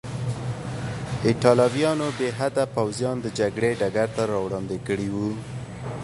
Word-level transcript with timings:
ایټالویانو 1.27 2.07
بې 2.17 2.27
حده 2.37 2.65
پوځیان 2.75 3.15
د 3.21 3.27
جګړې 3.39 3.71
ډګر 3.81 4.07
ته 4.15 4.23
راوړاندې 4.31 4.77
کړي 4.87 5.07
وو. 5.15 5.29